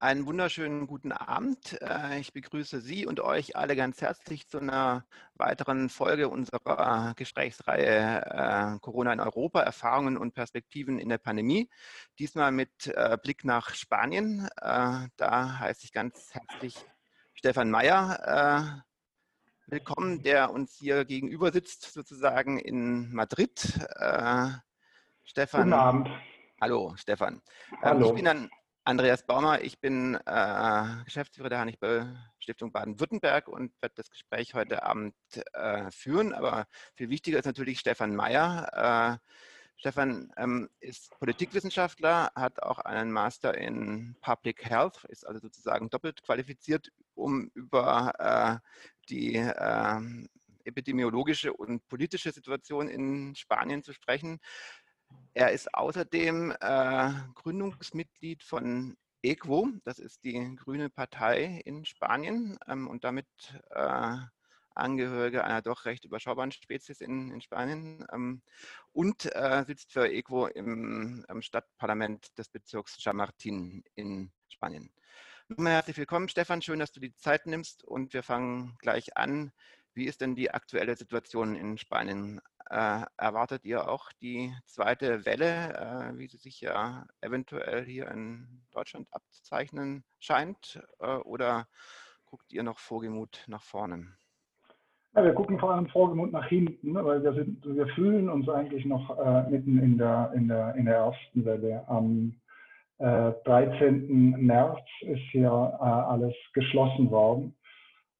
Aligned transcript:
einen 0.00 0.24
wunderschönen 0.24 0.86
guten 0.86 1.12
Abend. 1.12 1.80
Äh, 1.82 2.20
ich 2.20 2.32
begrüße 2.32 2.80
Sie 2.80 3.06
und 3.06 3.20
euch 3.20 3.54
alle 3.54 3.76
ganz 3.76 4.00
herzlich 4.00 4.48
zu 4.48 4.58
einer 4.58 5.04
weiteren 5.34 5.90
Folge 5.90 6.30
unserer 6.30 7.12
Gesprächsreihe 7.16 8.24
äh, 8.24 8.78
Corona 8.80 9.12
in 9.12 9.20
Europa, 9.20 9.60
Erfahrungen 9.60 10.16
und 10.16 10.32
Perspektiven 10.32 10.98
in 10.98 11.10
der 11.10 11.18
Pandemie. 11.18 11.68
Diesmal 12.18 12.50
mit 12.50 12.86
äh, 12.86 13.18
Blick 13.22 13.44
nach 13.44 13.74
Spanien. 13.74 14.48
Da 14.56 15.58
heiße 15.58 15.84
ich 15.84 15.92
ganz 15.92 16.30
herzlich 16.32 16.74
Stefan 17.34 17.70
Mayer 17.70 18.84
willkommen, 19.66 20.22
der 20.22 20.50
uns 20.50 20.76
hier 20.78 21.04
gegenüber 21.04 21.52
sitzt, 21.52 21.92
sozusagen 21.92 22.58
in 22.58 23.12
Madrid. 23.12 23.60
Stefan. 25.24 25.62
Guten 25.62 25.72
Abend. 25.72 26.08
Hallo, 26.60 26.94
Stefan. 26.96 27.34
Ähm, 27.72 27.78
Hallo. 27.82 28.08
Ich 28.08 28.14
bin 28.14 28.24
dann 28.24 28.50
Andreas 28.84 29.24
Baumer, 29.24 29.60
ich 29.60 29.78
bin 29.78 30.14
äh, 30.24 31.04
Geschäftsführer 31.04 31.50
der 31.50 31.60
Hannibal 31.60 32.16
Stiftung 32.38 32.72
Baden-Württemberg 32.72 33.46
und 33.46 33.72
werde 33.82 33.94
das 33.96 34.10
Gespräch 34.10 34.54
heute 34.54 34.82
Abend 34.82 35.14
äh, 35.52 35.90
führen. 35.90 36.32
Aber 36.32 36.66
viel 36.94 37.10
wichtiger 37.10 37.38
ist 37.38 37.44
natürlich 37.44 37.78
Stefan 37.78 38.16
Mayer. 38.16 39.18
Äh, 39.20 39.26
Stefan 39.76 40.32
ähm, 40.36 40.70
ist 40.80 41.10
Politikwissenschaftler, 41.18 42.32
hat 42.34 42.62
auch 42.62 42.78
einen 42.78 43.12
Master 43.12 43.56
in 43.56 44.16
Public 44.22 44.64
Health, 44.64 45.04
ist 45.08 45.26
also 45.26 45.40
sozusagen 45.40 45.90
doppelt 45.90 46.22
qualifiziert, 46.22 46.90
um 47.14 47.50
über 47.54 48.12
äh, 48.18 48.68
die 49.10 49.36
ähm, 49.36 50.28
epidemiologische 50.64 51.52
und 51.52 51.86
politische 51.88 52.32
Situation 52.32 52.88
in 52.88 53.34
Spanien 53.34 53.82
zu 53.82 53.92
sprechen. 53.92 54.38
Er 55.34 55.52
ist 55.52 55.74
außerdem 55.74 56.54
äh, 56.60 57.12
Gründungsmitglied 57.34 58.42
von 58.42 58.96
EQUO, 59.22 59.68
das 59.84 59.98
ist 59.98 60.24
die 60.24 60.56
grüne 60.56 60.90
Partei 60.90 61.60
in 61.64 61.84
Spanien 61.84 62.58
ähm, 62.66 62.88
und 62.88 63.04
damit 63.04 63.28
äh, 63.70 64.16
Angehörige 64.74 65.44
einer 65.44 65.62
doch 65.62 65.84
recht 65.84 66.04
überschaubaren 66.04 66.52
Spezies 66.52 67.00
in, 67.00 67.30
in 67.32 67.40
Spanien 67.40 68.06
ähm, 68.12 68.40
und 68.92 69.26
äh, 69.34 69.64
sitzt 69.66 69.92
für 69.92 70.10
EQUO 70.10 70.46
im, 70.46 71.24
im, 71.28 71.42
Stadtparlament 71.42 72.38
des 72.38 72.48
Bezirks 72.48 72.96
Chamartin 73.02 73.84
in 73.94 74.30
Spanien. 74.48 74.90
Nochmal 75.48 75.72
herzlich 75.74 75.96
willkommen, 75.96 76.28
Stefan. 76.28 76.62
Schön, 76.62 76.78
dass 76.78 76.92
du 76.92 77.00
die 77.00 77.14
Zeit 77.16 77.46
nimmst 77.46 77.84
und 77.84 78.14
wir 78.14 78.22
fangen 78.22 78.76
gleich 78.78 79.16
an. 79.16 79.52
Wie 79.92 80.06
ist 80.06 80.20
denn 80.20 80.36
die 80.36 80.52
aktuelle 80.52 80.96
Situation 80.96 81.56
in 81.56 81.76
Spanien 81.76 82.40
erwartet 82.76 83.64
ihr 83.64 83.88
auch 83.88 84.12
die 84.20 84.52
zweite 84.64 85.26
Welle, 85.26 86.12
äh, 86.14 86.18
wie 86.18 86.28
sie 86.28 86.36
sich 86.36 86.60
ja 86.60 87.04
eventuell 87.20 87.84
hier 87.84 88.08
in 88.10 88.62
Deutschland 88.70 89.08
abzuzeichnen 89.10 90.04
scheint? 90.20 90.80
Äh, 91.00 91.16
oder 91.16 91.66
guckt 92.26 92.52
ihr 92.52 92.62
noch 92.62 92.78
vorgemut 92.78 93.44
nach 93.48 93.62
vorne? 93.62 94.06
Ja, 95.14 95.24
wir 95.24 95.34
gucken 95.34 95.58
vor 95.58 95.72
allem 95.72 95.88
vorgemut 95.88 96.30
nach 96.30 96.46
hinten, 96.46 96.92
ne, 96.92 97.04
weil 97.04 97.22
wir, 97.24 97.32
sind, 97.34 97.64
wir 97.64 97.88
fühlen 97.88 98.28
uns 98.28 98.48
eigentlich 98.48 98.84
noch 98.84 99.18
äh, 99.18 99.50
mitten 99.50 99.78
in 99.78 99.98
der, 99.98 100.30
in, 100.36 100.46
der, 100.46 100.74
in 100.76 100.84
der 100.84 100.96
ersten 100.96 101.44
Welle. 101.44 101.82
Am 101.88 102.40
13. 102.98 104.34
Äh, 104.34 104.36
März 104.36 104.78
ist 105.00 105.22
hier 105.32 105.48
äh, 105.48 105.84
alles 105.84 106.34
geschlossen 106.52 107.10
worden. 107.10 107.56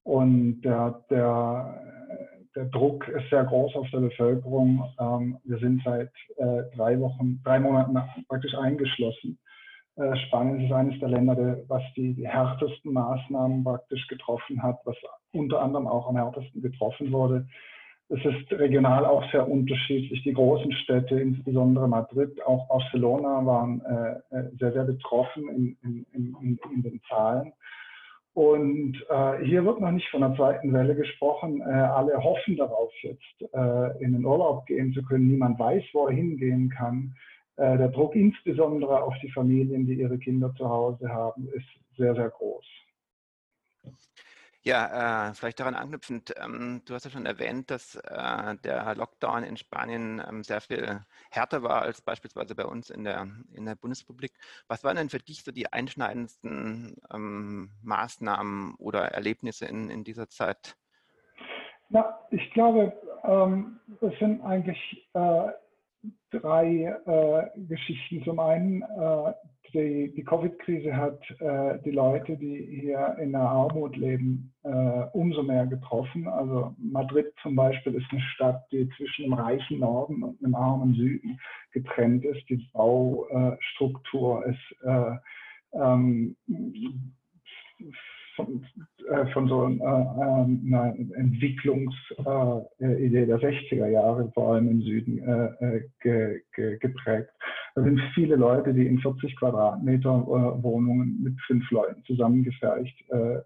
Und 0.03 0.63
der, 0.63 1.05
der 1.11 2.00
der 2.57 2.65
Druck 2.67 3.07
ist 3.09 3.29
sehr 3.31 3.45
groß 3.45 3.75
auf 3.77 3.89
der 3.91 4.01
Bevölkerung. 4.01 4.85
Ähm, 4.99 5.39
wir 5.45 5.59
sind 5.59 5.83
seit 5.85 6.11
äh, 6.37 6.63
drei 6.77 6.99
Wochen, 7.01 7.41
drei 7.45 7.61
Monaten 7.61 7.97
praktisch 8.29 8.55
eingeschlossen. 8.55 9.39
Äh, 9.97 10.17
Spanien 10.27 10.61
ist 10.65 10.73
eines 10.73 10.99
der 11.01 11.11
Länder, 11.11 11.59
was 11.69 11.83
die, 11.97 12.15
die, 12.15 12.27
härtesten 12.27 12.93
Maßnahmen 12.93 13.65
praktisch 13.65 14.07
getroffen 14.09 14.63
hat, 14.63 14.79
was 14.85 14.97
unter 15.33 15.61
anderem 15.61 15.87
auch 15.87 16.09
am 16.09 16.17
härtesten 16.17 16.63
getroffen 16.63 17.13
wurde. 17.13 17.47
Es 18.09 18.25
ist 18.25 18.51
regional 18.53 19.05
auch 19.05 19.23
sehr 19.31 19.49
unterschiedlich. 19.49 20.23
Die 20.25 20.33
großen 20.33 20.73
Städte, 20.73 21.21
insbesondere 21.21 21.87
Madrid, 21.87 22.45
auch 22.45 22.67
Barcelona, 22.67 23.47
waren 23.47 23.81
äh, 23.83 24.37
äh 24.37 24.51
sehr, 24.59 24.73
sehr 24.73 24.85
betroffen 24.85 25.49
in, 25.49 25.77
in, 25.83 26.07
in, 26.41 26.59
in 26.75 26.83
den 26.83 27.01
Zahlen. 27.09 27.53
Und 28.33 28.95
äh, 29.09 29.45
hier 29.45 29.65
wird 29.65 29.81
noch 29.81 29.91
nicht 29.91 30.09
von 30.09 30.21
der 30.21 30.35
zweiten 30.37 30.73
Welle 30.73 30.95
gesprochen. 30.95 31.61
Äh, 31.61 31.65
alle 31.65 32.23
hoffen 32.23 32.57
darauf, 32.57 32.93
jetzt 33.03 33.43
äh, 33.53 34.05
in 34.05 34.13
den 34.13 34.25
Urlaub 34.25 34.67
gehen 34.67 34.93
zu 34.93 35.03
können. 35.03 35.29
Niemand 35.29 35.59
weiß, 35.59 35.83
wo 35.93 36.07
er 36.07 36.15
hingehen 36.15 36.71
kann. 36.71 37.15
Äh, 37.57 37.77
der 37.77 37.89
Druck 37.89 38.15
insbesondere 38.15 39.03
auf 39.03 39.15
die 39.23 39.31
Familien, 39.31 39.85
die 39.87 39.95
ihre 39.95 40.19
Kinder 40.19 40.55
zu 40.55 40.69
Hause 40.69 41.09
haben, 41.09 41.49
ist 41.49 41.67
sehr, 41.97 42.15
sehr 42.15 42.31
groß. 42.31 42.65
Ja, 44.63 45.31
äh, 45.31 45.35
vielleicht 45.35 45.59
daran 45.59 45.75
anknüpfend, 45.75 46.35
ähm, 46.37 46.83
du 46.85 46.93
hast 46.93 47.05
ja 47.05 47.11
schon 47.11 47.25
erwähnt, 47.25 47.71
dass 47.71 47.95
äh, 47.95 48.57
der 48.63 48.95
Lockdown 48.95 49.43
in 49.43 49.57
Spanien 49.57 50.23
ähm, 50.29 50.45
sehr 50.45 50.61
viel 50.61 51.01
härter 51.31 51.63
war 51.63 51.81
als 51.81 52.03
beispielsweise 52.03 52.55
bei 52.55 52.67
uns 52.67 52.91
in 52.91 53.05
der, 53.05 53.27
in 53.55 53.65
der 53.65 53.75
Bundesrepublik. 53.75 54.33
Was 54.69 54.85
waren 54.85 54.97
denn 54.97 55.09
für 55.09 55.19
dich 55.19 55.45
so 55.45 55.51
die 55.51 55.73
einschneidendsten 55.73 57.01
ähm, 57.11 57.71
Maßnahmen 57.83 58.75
oder 58.75 59.07
Erlebnisse 59.13 59.65
in, 59.65 59.89
in 59.89 60.05
dieser 60.05 60.29
Zeit? 60.29 60.77
Na, 61.89 62.19
ich 62.31 62.53
glaube, 62.53 62.93
ähm, 63.25 63.81
es 64.03 64.19
sind 64.19 64.43
eigentlich 64.43 65.09
äh, 65.15 65.49
drei 66.31 66.95
äh, 67.07 67.61
Geschichten. 67.69 68.23
Zum 68.25 68.39
einen 68.41 68.83
äh, 68.83 69.33
die, 69.73 70.13
die 70.17 70.25
Covid-Krise 70.25 70.97
hat 70.97 71.21
äh, 71.41 71.79
die 71.85 71.93
Leute, 71.93 72.37
die 72.37 72.81
hier 72.81 73.17
in 73.21 73.33
der 73.33 73.43
Armut 73.43 73.97
leben, 73.97 74.53
äh, 74.65 74.69
umso 75.13 75.43
mehr 75.43 75.67
getroffen. 75.67 76.27
Also 76.29 76.75
Madrid 76.79 77.33
zum 77.43 77.55
Beispiel 77.55 77.95
ist 77.95 78.07
eine 78.11 78.21
Stadt, 78.35 78.65
die 78.73 78.89
zwischen 78.97 79.25
dem 79.25 79.35
reichen 79.35 79.81
Norden 79.81 80.23
und 80.23 80.41
dem 80.41 80.55
armen 80.55 80.95
Süden 80.95 81.39
getrennt 81.73 82.25
ist. 82.25 82.49
Die 82.49 82.69
Baustruktur 82.73 84.45
ist 84.47 84.77
äh, 84.83 85.17
ähm, 85.73 86.37
von, 88.37 88.65
äh, 89.09 89.27
von 89.33 89.49
so 89.49 89.67
äh, 89.67 89.83
einer 89.83 90.95
Entwicklungsidee 91.17 93.27
der 93.27 93.39
60er 93.39 93.89
Jahre, 93.89 94.31
vor 94.35 94.55
allem 94.55 94.69
im 94.69 94.83
Süden, 94.83 95.19
äh, 95.19 95.81
ge, 96.01 96.43
ge, 96.55 96.79
geprägt. 96.79 97.31
Da 97.75 97.83
sind 97.83 98.01
viele 98.15 98.37
Leute, 98.37 98.73
die 98.75 98.87
in 98.87 98.99
40 98.99 99.35
Quadratmeter 99.37 100.27
Wohnungen 100.63 101.23
mit 101.23 101.41
fünf 101.47 101.71
Leuten 101.71 102.03
zusammengefercht 102.05 102.97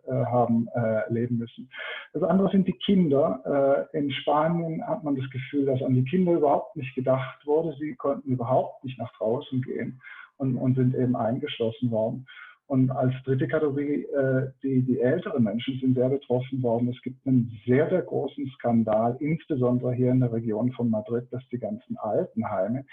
haben 0.06 0.67
leben 1.11 1.37
müssen. 1.37 1.69
Das 2.15 2.22
andere 2.22 2.49
sind 2.51 2.66
die 2.66 2.72
Kinder. 2.72 3.87
In 3.93 4.11
Spanien 4.11 4.83
hat 4.87 5.05
man 5.05 5.16
das 5.16 5.28
Gefühl, 5.28 5.66
dass 5.66 5.83
an 5.83 5.95
die 5.95 6.05
Kinder 6.05 6.33
überhaupt 6.33 6.75
nicht 6.75 6.95
gedacht 6.95 7.47
wurde. 7.47 7.77
Sie 7.78 7.95
konnten 7.97 8.31
überhaupt 8.31 8.83
nicht 8.83 8.99
nach 8.99 9.12
draußen 9.19 9.61
gehen 9.61 10.01
und, 10.39 10.56
und 10.56 10.77
sind 10.77 10.95
eben 10.95 11.16
eingeschlossen 11.16 11.91
worden. 11.91 12.27
Und 12.66 12.91
als 12.91 13.12
dritte 13.25 13.47
Kategorie, 13.47 14.04
äh, 14.04 14.50
die, 14.62 14.82
die 14.82 15.00
älteren 15.00 15.44
Menschen 15.44 15.78
sind 15.80 15.94
sehr 15.94 16.08
betroffen 16.08 16.62
worden. 16.62 16.88
Es 16.88 17.00
gibt 17.02 17.26
einen 17.26 17.52
sehr, 17.66 17.88
sehr 17.91 18.02
großen 18.02 18.47
Skandal, 18.56 19.16
insbesondere 19.20 19.92
hier 19.92 20.10
in 20.10 20.20
der 20.20 20.32
Region 20.32 20.72
von 20.72 20.88
Madrid, 20.88 21.26
dass 21.30 21.47
die 21.50 21.58
ganzen 21.58 21.97
Altenheime 21.98 22.84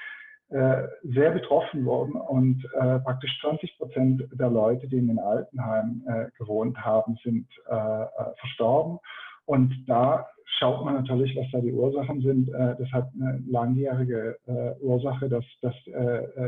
äh, 0.50 0.84
sehr 1.04 1.32
betroffen 1.32 1.86
wurden 1.86 2.16
und 2.16 2.66
äh, 2.74 3.00
praktisch 3.00 3.40
20 3.40 3.78
Prozent 3.78 4.24
der 4.34 4.50
Leute, 4.50 4.86
die 4.90 4.98
in 4.98 5.08
den 5.08 5.20
Altenheimen 5.20 6.04
äh, 6.06 6.26
gewohnt 6.38 6.78
haben, 6.78 7.18
sind 7.24 7.48
äh, 7.70 7.74
äh, 7.74 8.08
verstorben. 8.38 9.00
Und 9.46 9.86
da 9.88 10.28
schaut 10.60 10.86
man 10.86 10.96
natürlich, 10.96 11.36
was 11.36 11.48
da 11.52 11.60
die 11.60 11.74
Ursachen 11.74 12.22
sind. 12.22 12.50
Äh, 12.50 12.76
das 12.78 12.92
hat 12.92 13.10
eine 13.14 13.44
langjährige 13.48 14.38
Ursache, 14.82 15.30
dass, 15.30 15.46
dass 15.62 15.76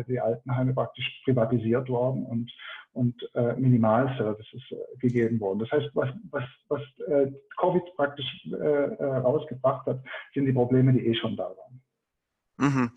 die 0.08 0.19
Altenheime 0.19 0.74
praktisch 0.74 1.22
privatisiert 1.25 1.90
wurden 1.90 2.25
und 2.25 2.51
und 2.94 3.16
äh, 3.34 3.54
Minimalservices 3.56 4.62
äh, 4.72 4.98
gegeben 5.00 5.40
worden. 5.40 5.60
Das 5.60 5.72
heißt, 5.72 5.90
was, 5.94 6.10
was, 6.30 6.44
was 6.69 6.81
äh, 7.07 7.31
Covid 7.60 7.84
praktisch 7.95 8.25
äh, 8.45 8.56
äh, 8.56 9.04
rausgebracht 9.04 9.86
hat, 9.88 10.00
sind 10.34 10.46
die 10.46 10.54
Probleme, 10.54 10.94
die 10.94 11.07
eh 11.07 11.16
schon 11.16 11.36
da 11.36 11.44
waren. 11.44 11.73
Mhm. 12.57 12.91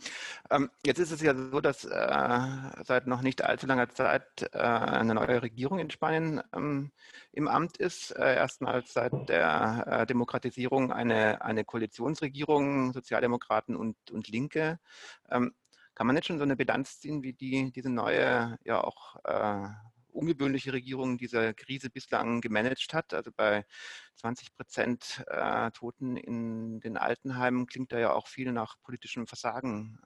Ähm, 0.51 0.71
jetzt 0.85 0.99
ist 0.99 1.13
es 1.13 1.23
ja 1.23 1.35
so, 1.35 1.61
dass 1.61 1.85
äh, 1.85 2.85
seit 2.85 3.07
noch 3.07 3.23
nicht 3.23 3.43
allzu 3.43 3.67
langer 3.67 3.89
Zeit 3.89 4.51
äh, 4.53 4.59
eine 4.59 5.15
neue 5.15 5.43
Regierung 5.43 5.79
in 5.79 5.91
Spanien 5.91 6.43
ähm, 6.55 6.93
im 7.33 7.49
Amt 7.49 7.79
ist. 7.79 8.11
Äh, 8.11 8.37
erstmals 8.37 8.93
seit 8.93 9.13
der 9.31 9.85
äh, 9.87 10.07
Demokratisierung 10.07 10.93
eine, 10.93 11.43
eine 11.43 11.65
Koalitionsregierung, 11.65 12.93
Sozialdemokraten 12.93 13.77
und, 13.77 13.97
und 14.11 14.29
Linke. 14.29 14.79
Ähm, 15.31 15.55
kann 15.95 16.07
man 16.07 16.17
jetzt 16.17 16.27
schon 16.27 16.39
so 16.39 16.45
eine 16.45 16.57
Bilanz 16.57 17.01
ziehen, 17.01 17.23
wie 17.23 17.33
die, 17.33 17.73
diese 17.73 17.89
neue, 17.89 18.59
ja 18.65 18.85
auch 18.85 19.17
äh, 19.25 19.69
ungewöhnliche 20.17 20.73
Regierung 20.73 21.19
diese 21.19 21.55
Krise 21.55 21.91
bislang 21.91 22.41
gemanagt 22.41 22.95
hat? 22.95 23.15
Also 23.15 23.31
bei 23.33 23.65
20 24.17 24.55
Prozent 24.57 25.25
äh, 25.29 25.71
Toten 25.73 26.17
in 26.17 26.81
den 26.81 26.97
Altenheimen 26.97 27.67
klingt 27.67 27.93
da 27.93 27.99
ja 27.99 28.13
auch 28.13 28.27
viel 28.27 28.53
nach 28.53 28.77
politischem 28.83 29.27
Versagen. 29.27 30.01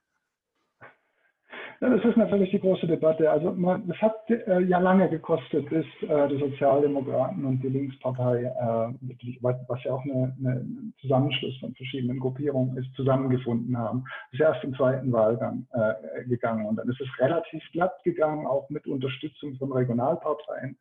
Das 1.81 2.05
ist 2.05 2.19
natürlich 2.19 2.51
die 2.51 2.61
große 2.61 2.87
Debatte. 2.87 3.31
Also 3.31 3.57
es 3.89 4.03
hat 4.03 4.29
äh, 4.29 4.61
ja 4.65 4.79
lange 4.79 5.09
gekostet, 5.09 5.67
bis 5.71 5.87
äh, 6.03 6.29
die 6.29 6.39
Sozialdemokraten 6.39 7.43
und 7.47 7.63
die 7.63 7.71
Linkspartei, 7.71 8.43
äh, 8.43 9.39
was 9.67 9.85
ja 9.85 9.93
auch 9.95 10.05
eine 10.05 10.93
Zusammenschluss 11.01 11.57
von 11.59 11.75
verschiedenen 11.75 12.21
Gruppierungen 12.21 12.77
ist, 12.77 12.95
zusammengefunden 12.97 13.79
haben. 13.79 14.05
Es 14.29 14.35
ist 14.35 14.41
erst 14.41 14.63
im 14.63 14.75
zweiten 14.75 15.11
Wahlgang 15.11 15.67
äh, 15.73 16.25
gegangen 16.29 16.67
und 16.67 16.77
dann 16.77 16.89
ist 16.91 17.01
es 17.01 17.09
relativ 17.19 17.63
glatt 17.73 17.95
gegangen, 18.05 18.47
auch 18.47 18.69
mit 18.69 18.87
Unterstützung 18.87 19.55
von 19.57 19.73
Regionalparteien. 19.73 20.77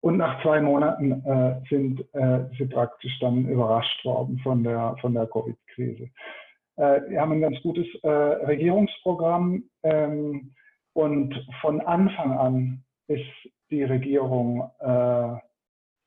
Und 0.00 0.16
nach 0.16 0.40
zwei 0.42 0.62
Monaten 0.62 1.12
äh, 1.26 1.60
sind 1.68 2.00
äh, 2.14 2.46
sie 2.56 2.64
praktisch 2.64 3.18
dann 3.20 3.46
überrascht 3.46 4.02
worden 4.06 4.38
von 4.38 4.64
der, 4.64 4.96
von 5.02 5.12
der 5.12 5.26
Covid-Krise. 5.26 6.08
Äh, 6.78 7.10
wir 7.10 7.20
haben 7.20 7.32
ein 7.32 7.40
ganz 7.40 7.60
gutes 7.62 7.86
äh, 8.02 8.08
Regierungsprogramm 8.08 9.64
ähm, 9.82 10.54
und 10.92 11.34
von 11.60 11.80
Anfang 11.80 12.32
an 12.38 12.84
ist 13.08 13.26
die 13.70 13.82
Regierung 13.82 14.70
äh, 14.78 15.34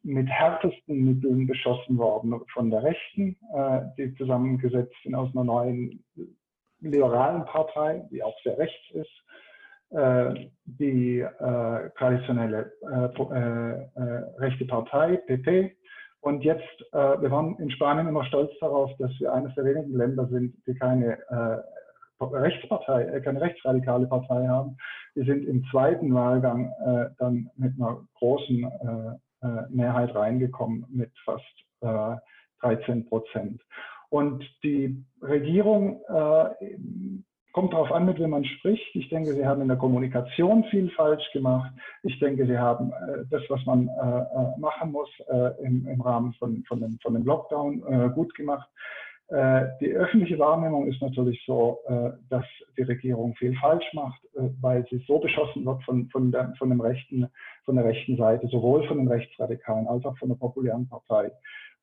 mit 0.04 0.28
härtesten 0.30 1.06
Mitteln 1.06 1.46
beschossen 1.46 1.98
worden 1.98 2.34
von 2.54 2.72
der 2.72 2.82
Rechten, 2.82 3.38
die 4.00 4.16
zusammengesetzt 4.16 4.96
sind 5.04 5.14
aus 5.14 5.30
einer 5.36 5.44
neuen 5.44 6.04
liberalen 6.80 7.46
Partei, 7.46 8.04
die 8.10 8.24
auch 8.24 8.36
sehr 8.42 8.58
rechts 8.58 8.90
ist, 8.94 9.12
die 10.66 11.24
traditionelle 12.00 12.72
rechte 14.40 14.66
Partei, 14.66 15.18
PP. 15.18 15.78
Und 16.22 16.44
jetzt, 16.44 16.80
wir 16.92 17.32
waren 17.32 17.58
in 17.58 17.72
Spanien 17.72 18.08
immer 18.08 18.24
stolz 18.26 18.52
darauf, 18.60 18.92
dass 18.98 19.12
wir 19.20 19.34
eines 19.34 19.54
der 19.56 19.66
wenigen 19.66 19.98
Länder 19.98 20.28
sind, 20.28 20.56
die 20.68 20.76
keine 20.76 21.18
Rechtspartei, 22.20 23.20
keine 23.22 23.42
rechtsradikale 23.42 24.06
Partei 24.06 24.48
haben. 24.48 24.78
Wir 25.16 25.26
sind 25.26 25.46
im 25.46 25.66
zweiten 25.72 26.14
Wahlgang 26.14 26.72
dann 27.18 27.50
mit 27.56 27.74
einer 27.80 28.02
großen 28.20 28.72
Mehrheit 29.70 30.14
reingekommen, 30.16 30.86
mit 30.90 31.12
fast 31.26 31.44
13 32.62 33.08
Prozent. 33.08 33.60
Und 34.10 34.44
die 34.64 35.04
Regierung 35.24 36.02
kommt 37.52 37.74
darauf 37.74 37.92
an, 37.92 38.06
mit 38.06 38.20
wem 38.20 38.32
man 38.32 38.46
spricht. 38.46 38.96
Ich 38.96 39.10
denke, 39.10 39.34
Sie 39.34 39.46
haben 39.46 39.62
in 39.62 39.68
der 39.68 39.78
Kommunikation 39.78 40.64
viel 40.66 40.90
falsch 40.92 41.24
gemacht. 41.34 41.72
Ich 42.04 42.18
denke, 42.20 42.46
Sie 42.46 42.58
haben 42.58 42.92
äh, 42.92 43.26
das, 43.30 43.42
was 43.50 43.66
man 43.66 43.88
äh, 43.88 43.92
äh 43.92 44.60
machen 44.60 44.92
muss, 44.92 45.10
äh, 45.30 45.64
im, 45.64 45.88
im, 45.88 46.02
Rahmen 46.02 46.34
von, 46.34 46.64
von, 46.68 46.80
dem, 46.80 46.98
von 47.02 47.14
dem 47.14 47.26
Lockdown 47.26 47.84
äh, 47.88 48.10
gut 48.14 48.34
gemacht. 48.36 48.70
Äh, 49.28 49.68
die 49.80 49.92
öffentliche 49.92 50.40
Wahrnehmung 50.40 50.88
ist 50.88 51.02
natürlich 51.02 51.42
so, 51.46 51.80
dass 52.30 52.46
die 52.78 52.84
Regierung 52.84 53.34
viel 53.36 53.56
falsch 53.56 53.86
macht, 53.94 54.22
weil 54.62 54.86
sie 54.90 55.04
so 55.08 55.20
beschossen 55.20 55.66
wird 55.66 55.84
von, 55.84 56.10
von, 56.10 56.32
der, 56.32 56.54
von, 56.58 56.70
dem 56.70 56.82
rechten, 56.82 57.28
von 57.64 57.76
der 57.76 57.86
rechten 57.86 58.18
Seite, 58.18 58.48
sowohl 58.48 58.86
von 58.88 58.98
den 58.98 59.08
Rechtsradikalen 59.08 59.88
als 59.88 60.06
auch 60.06 60.18
von 60.18 60.30
der 60.30 60.36
populären 60.36 60.88
Partei. 60.88 61.32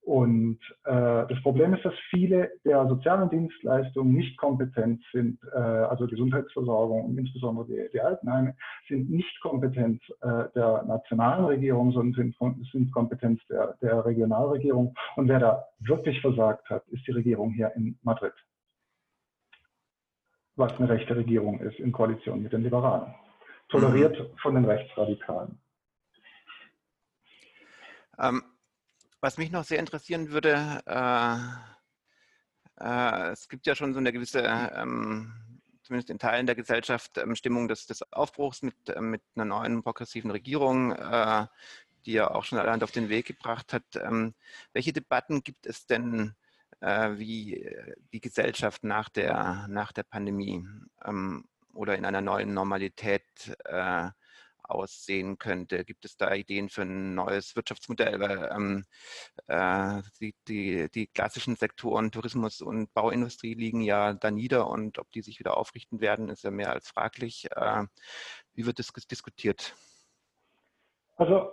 Und 0.09 0.59
äh, 0.85 1.27
das 1.29 1.43
Problem 1.43 1.75
ist, 1.75 1.85
dass 1.85 1.93
viele 2.09 2.51
der 2.65 2.89
sozialen 2.89 3.29
Dienstleistungen 3.29 4.15
nicht 4.15 4.39
kompetent 4.39 5.05
sind, 5.13 5.39
äh, 5.53 5.59
also 5.59 6.07
Gesundheitsversorgung 6.07 7.05
und 7.05 7.19
insbesondere 7.19 7.67
die, 7.67 7.91
die 7.93 8.01
Altenheime 8.01 8.57
sind 8.89 9.11
nicht 9.11 9.39
Kompetenz 9.43 10.01
äh, 10.23 10.45
der 10.55 10.83
nationalen 10.85 11.45
Regierung, 11.45 11.93
sondern 11.93 12.15
sind, 12.39 12.67
sind 12.73 12.91
Kompetenz 12.91 13.39
der, 13.51 13.77
der 13.83 14.03
Regionalregierung. 14.07 14.95
Und 15.17 15.29
wer 15.29 15.41
da 15.41 15.67
wirklich 15.81 16.19
versagt 16.23 16.71
hat, 16.71 16.89
ist 16.89 17.07
die 17.07 17.13
Regierung 17.13 17.51
hier 17.51 17.71
in 17.77 17.99
Madrid, 18.03 18.33
was 20.57 20.73
eine 20.79 20.89
rechte 20.89 21.17
Regierung 21.17 21.61
ist 21.61 21.79
in 21.81 21.93
Koalition 21.93 22.43
mit 22.43 22.55
den 22.55 22.63
Liberalen, 22.63 23.15
toleriert 23.69 24.19
mhm. 24.19 24.39
von 24.39 24.55
den 24.55 24.65
Rechtsradikalen. 24.65 25.61
Ähm 28.19 28.43
was 29.20 29.38
mich 29.38 29.50
noch 29.50 29.65
sehr 29.65 29.79
interessieren 29.79 30.31
würde, 30.31 30.82
äh, 30.87 31.37
äh, 32.81 33.31
es 33.31 33.49
gibt 33.49 33.67
ja 33.67 33.75
schon 33.75 33.93
so 33.93 33.99
eine 33.99 34.12
gewisse, 34.12 34.43
ähm, 34.43 35.32
zumindest 35.82 36.11
in 36.11 36.19
Teilen 36.19 36.47
der 36.47 36.55
Gesellschaft, 36.55 37.19
ähm, 37.19 37.35
Stimmung 37.35 37.69
des, 37.69 37.87
des 37.87 38.12
Aufbruchs 38.12 38.62
mit, 38.62 38.88
äh, 38.88 39.00
mit 39.00 39.23
einer 39.35 39.44
neuen 39.44 39.82
progressiven 39.82 40.31
Regierung, 40.31 40.93
äh, 40.93 41.47
die 42.06 42.12
ja 42.12 42.31
auch 42.31 42.44
schon 42.44 42.59
allerhand 42.59 42.85
auf 42.85 42.93
den 42.93 43.09
Weg 43.09 43.26
gebracht 43.26 43.73
hat. 43.73 43.85
Ähm, 43.97 44.35
welche 44.73 44.93
Debatten 44.93 45.43
gibt 45.43 45.67
es 45.67 45.87
denn, 45.87 46.35
äh, 46.81 47.11
wie 47.17 47.56
äh, 47.62 47.94
die 48.12 48.21
Gesellschaft 48.21 48.85
nach 48.85 49.09
der, 49.09 49.67
nach 49.69 49.93
der 49.93 50.05
Pandemie 50.05 50.64
ähm, 51.05 51.44
oder 51.75 51.97
in 51.97 52.05
einer 52.05 52.21
neuen 52.21 52.55
Normalität 52.55 53.23
aussehen 54.69 55.38
könnte? 55.38 55.85
Gibt 55.85 56.05
es 56.05 56.17
da 56.17 56.32
Ideen 56.35 56.69
für 56.69 56.82
ein 56.82 57.15
neues 57.15 57.56
Wirtschaftsmodell? 57.56 58.49
Ähm, 58.55 58.85
äh, 59.47 60.03
die, 60.20 60.35
die, 60.47 60.88
die, 60.94 61.06
klassischen 61.06 61.56
Sektoren 61.56 62.11
Tourismus 62.11 62.61
und 62.61 62.93
Bauindustrie 62.94 63.55
liegen 63.55 63.81
ja 63.81 64.12
da 64.15 64.31
nieder 64.31 64.69
und 64.69 64.99
ob 64.99 65.11
die 65.12 65.23
sich 65.23 65.38
wieder 65.38 65.56
aufrichten 65.56 66.00
werden, 66.00 66.29
ist 66.29 66.44
ja 66.44 66.50
mehr 66.50 66.73
als 66.73 66.88
fraglich. 66.88 67.49
Äh, 67.55 67.85
wie 68.55 68.67
wird 68.67 68.79
das 68.79 68.93
diskutiert? 68.93 69.75
Also 71.17 71.50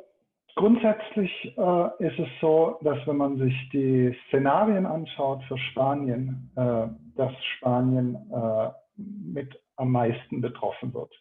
grundsätzlich 0.55 1.31
äh, 1.57 2.05
ist 2.05 2.19
es 2.19 2.29
so, 2.39 2.77
dass 2.81 3.05
wenn 3.07 3.17
man 3.17 3.37
sich 3.37 3.53
die 3.71 4.15
Szenarien 4.27 4.85
anschaut 4.85 5.43
für 5.47 5.57
Spanien, 5.57 6.51
äh, 6.55 6.87
dass 7.15 7.33
Spanien 7.57 8.15
äh, 8.31 8.69
mit 8.95 9.59
am 9.77 9.91
meisten 9.91 10.41
betroffen 10.41 10.93
wird. 10.93 11.11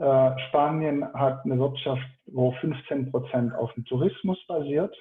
Äh, 0.00 0.38
Spanien 0.48 1.04
hat 1.12 1.44
eine 1.44 1.58
Wirtschaft, 1.58 2.08
wo 2.24 2.52
15 2.52 3.10
Prozent 3.10 3.54
auf 3.54 3.70
dem 3.74 3.84
Tourismus 3.84 4.38
basiert. 4.46 4.96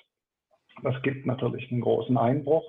Das 0.84 1.02
gibt 1.04 1.26
natürlich 1.26 1.72
einen 1.72 1.80
großen 1.80 2.18
Einbruch. 2.18 2.66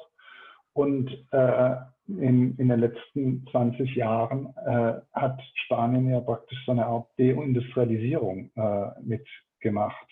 Und 0.73 1.11
äh, 1.32 1.75
in, 2.06 2.56
in, 2.56 2.69
den 2.69 2.79
letzten 2.79 3.44
20 3.50 3.97
Jahren 3.97 4.55
äh, 4.65 5.00
hat 5.12 5.41
Spanien 5.65 6.09
ja 6.09 6.21
praktisch 6.21 6.65
so 6.65 6.71
eine 6.71 6.87
Art 6.87 7.09
Deindustrialisierung 7.19 8.53
äh, 8.55 8.87
mitgemacht, 9.03 10.06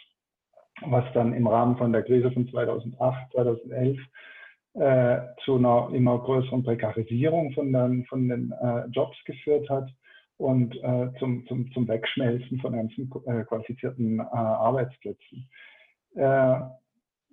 was 0.86 1.04
dann 1.14 1.34
im 1.34 1.46
Rahmen 1.46 1.76
von 1.76 1.92
der 1.92 2.02
Krise 2.02 2.32
von 2.32 2.48
2008, 2.48 3.32
2011 3.32 3.98
äh, 4.74 5.18
zu 5.44 5.56
einer 5.56 5.90
immer 5.92 6.18
größeren 6.18 6.64
Prekarisierung 6.64 7.52
von 7.52 7.72
den, 7.72 8.04
von 8.06 8.28
den 8.28 8.52
Jobs 8.90 9.16
geführt 9.24 9.70
hat 9.70 9.88
und 10.38 10.74
äh, 10.82 11.10
zum, 11.18 11.46
zum, 11.46 11.70
zum 11.72 11.86
Wegschmelzen 11.86 12.60
von 12.60 12.72
ganzen 12.72 13.10
äh, 13.26 13.44
qualifizierten 13.44 14.20
äh, 14.20 14.22
Arbeitsplätzen. 14.22 15.48
Äh, 16.14 16.60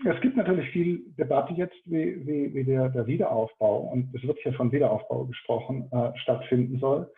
es 0.04 0.20
gibt 0.22 0.36
natürlich 0.36 0.70
viel 0.72 1.04
Debatte 1.18 1.54
jetzt, 1.54 1.76
wie, 1.86 2.28
wie, 2.28 2.54
wie 2.54 2.64
der, 2.66 2.90
der, 2.90 3.08
Wiederaufbau, 3.08 3.92
und 3.94 4.14
es 4.14 4.24
wird 4.24 4.38
hier 4.44 4.54
von 4.54 4.72
Wiederaufbau 4.72 5.26
gesprochen, 5.26 5.88
äh, 5.92 6.12
stattfinden 6.20 6.80
soll. 6.80 7.10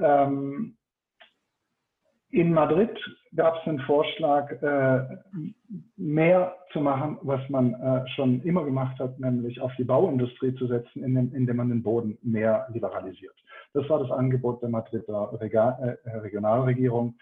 Ähm, 0.00 0.76
in 2.32 2.52
Madrid 2.52 2.98
gab 3.36 3.60
es 3.60 3.68
einen 3.68 3.80
Vorschlag, 3.80 4.50
äh, 4.62 5.18
mehr 5.96 6.56
zu 6.72 6.80
machen, 6.80 7.18
was 7.22 7.46
man 7.50 7.74
äh, 7.74 8.08
schon 8.14 8.40
immer 8.42 8.64
gemacht 8.64 8.98
hat, 8.98 9.20
nämlich 9.20 9.60
auf 9.60 9.72
die 9.76 9.84
Bauindustrie 9.84 10.54
zu 10.54 10.66
setzen, 10.66 11.04
indem, 11.04 11.34
indem 11.34 11.56
man 11.56 11.68
den 11.68 11.82
Boden 11.82 12.18
mehr 12.22 12.66
liberalisiert. 12.72 13.34
Das 13.74 13.88
war 13.88 13.98
das 14.00 14.10
Angebot 14.10 14.62
der 14.62 14.70
Madrider 14.70 15.30
äh, 16.04 16.10
Regionalregierung, 16.18 17.16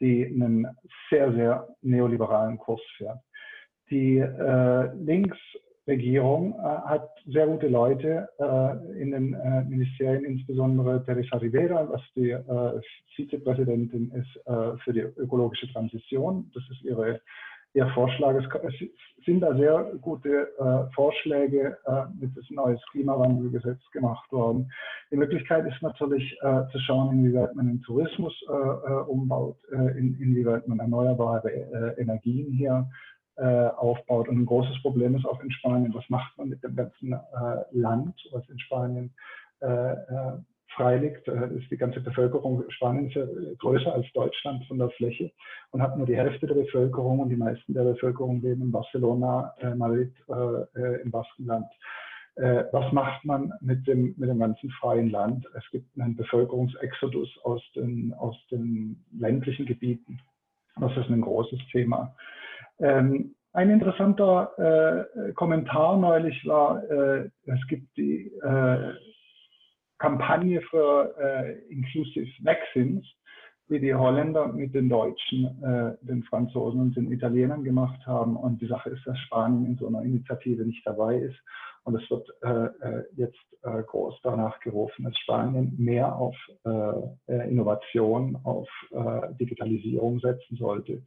die 0.00 0.26
einen 0.26 0.66
sehr, 1.10 1.32
sehr 1.32 1.68
neoliberalen 1.82 2.58
Kurs 2.58 2.82
fährt. 2.96 3.20
Die 3.88 4.18
äh, 4.18 4.94
Links 4.96 5.38
Regierung 5.86 6.54
äh, 6.54 6.62
hat 6.62 7.10
sehr 7.26 7.46
gute 7.46 7.68
Leute 7.68 8.28
äh, 8.38 9.00
in 9.00 9.12
den 9.12 9.34
äh, 9.34 9.64
Ministerien, 9.64 10.24
insbesondere 10.24 11.04
Teresa 11.04 11.36
Rivera, 11.36 11.88
was 11.88 12.02
die 12.14 12.30
äh, 12.30 12.80
Vizepräsidentin 13.14 14.10
ist 14.12 14.46
äh, 14.46 14.76
für 14.82 14.92
die 14.92 15.00
ökologische 15.00 15.72
Transition. 15.72 16.50
Das 16.54 16.62
ist 16.70 16.82
ihre, 16.82 17.20
ihr 17.74 17.86
Vorschlag. 17.88 18.34
Es, 18.34 18.74
es 18.74 19.24
sind 19.24 19.40
da 19.40 19.54
sehr 19.56 19.92
gute 20.00 20.48
äh, 20.58 20.92
Vorschläge 20.94 21.76
mit 22.18 22.36
diesem 22.36 22.56
neues 22.56 22.80
Klimawandelgesetz 22.90 23.80
gemacht 23.92 24.30
worden. 24.32 24.70
Die 25.10 25.16
Möglichkeit 25.16 25.66
ist 25.66 25.82
natürlich 25.82 26.36
zu 26.40 26.78
schauen, 26.80 27.18
inwieweit 27.18 27.54
man 27.54 27.66
den 27.66 27.82
Tourismus 27.82 28.34
umbaut, 29.06 29.56
in, 29.70 30.16
inwieweit 30.20 30.66
man 30.68 30.78
erneuerbare 30.78 31.96
Energien 31.98 32.52
hier 32.52 32.88
äh, 33.36 33.68
aufbaut. 33.68 34.28
Und 34.28 34.38
ein 34.38 34.46
großes 34.46 34.80
Problem 34.82 35.16
ist 35.16 35.26
auch 35.26 35.42
in 35.42 35.50
Spanien, 35.50 35.94
was 35.94 36.08
macht 36.08 36.36
man 36.38 36.48
mit 36.48 36.62
dem 36.62 36.74
ganzen 36.74 37.12
äh, 37.12 37.18
Land, 37.72 38.14
was 38.32 38.48
in 38.48 38.58
Spanien 38.58 39.14
äh, 39.60 39.92
äh 39.92 40.38
frei 40.74 40.98
liegt, 40.98 41.26
äh, 41.28 41.54
ist 41.54 41.70
die 41.70 41.78
ganze 41.78 42.00
Bevölkerung 42.00 42.62
Spaniens 42.68 43.14
ja 43.14 43.24
größer 43.58 43.94
als 43.94 44.12
Deutschland 44.12 44.62
von 44.66 44.78
der 44.78 44.90
Fläche 44.90 45.32
und 45.70 45.80
hat 45.80 45.96
nur 45.96 46.06
die 46.06 46.16
Hälfte 46.16 46.46
der 46.46 46.54
Bevölkerung 46.54 47.20
und 47.20 47.30
die 47.30 47.36
meisten 47.36 47.72
der 47.72 47.84
Bevölkerung 47.84 48.42
leben 48.42 48.60
in 48.60 48.72
Barcelona, 48.72 49.54
Madrid, 49.74 50.12
im 51.02 51.10
Baskenland. 51.10 51.66
äh, 52.36 52.64
was 52.72 52.92
macht 52.92 53.24
man 53.24 53.52
mit 53.60 53.86
dem, 53.86 54.14
mit 54.18 54.28
dem 54.28 54.38
ganzen 54.38 54.70
freien 54.72 55.08
Land? 55.08 55.46
Es 55.54 55.64
gibt 55.70 55.98
einen 55.98 56.16
Bevölkerungsexodus 56.16 57.38
aus 57.44 57.62
den, 57.74 58.12
aus 58.14 58.36
den 58.50 59.02
ländlichen 59.18 59.64
Gebieten. 59.64 60.20
Das 60.78 60.94
ist 60.96 61.08
ein 61.08 61.22
großes 61.22 61.60
Thema. 61.72 62.14
Ähm, 62.80 63.34
ein 63.56 63.70
interessanter 63.70 65.08
äh, 65.16 65.32
Kommentar 65.32 65.96
neulich 65.96 66.46
war, 66.46 66.82
äh, 66.90 67.30
es 67.46 67.66
gibt 67.68 67.96
die 67.96 68.30
äh, 68.42 68.92
Kampagne 69.98 70.60
für 70.60 71.14
äh, 71.18 71.52
Inclusive 71.72 72.28
Vaccines, 72.42 73.06
die 73.70 73.80
die 73.80 73.94
Holländer 73.94 74.48
mit 74.48 74.74
den 74.74 74.90
Deutschen, 74.90 75.46
äh, 75.62 75.96
den 76.02 76.22
Franzosen 76.24 76.80
und 76.80 76.96
den 76.96 77.10
Italienern 77.10 77.64
gemacht 77.64 78.06
haben. 78.06 78.36
Und 78.36 78.60
die 78.60 78.66
Sache 78.66 78.90
ist, 78.90 79.06
dass 79.06 79.18
Spanien 79.20 79.64
in 79.64 79.78
so 79.78 79.86
einer 79.86 80.02
Initiative 80.02 80.62
nicht 80.66 80.86
dabei 80.86 81.16
ist. 81.16 81.38
Und 81.84 81.94
es 81.94 82.10
wird 82.10 82.28
äh, 82.42 83.02
jetzt 83.16 83.38
groß 83.62 84.20
danach 84.22 84.60
gerufen, 84.60 85.04
dass 85.04 85.16
Spanien 85.18 85.72
mehr 85.78 86.14
auf 86.14 86.36
Innovation, 87.26 88.36
auf 88.42 88.68
Digitalisierung 89.38 90.18
setzen 90.18 90.56
sollte 90.56 91.02